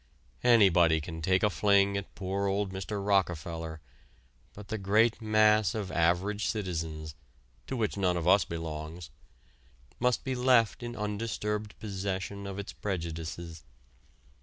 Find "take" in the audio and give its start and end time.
1.21-1.43